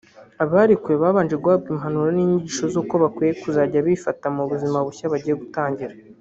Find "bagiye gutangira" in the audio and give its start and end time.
5.13-5.93